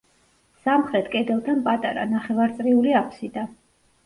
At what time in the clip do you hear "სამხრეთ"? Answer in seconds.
0.61-1.11